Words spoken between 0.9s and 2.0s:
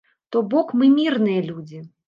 мірныя людзі.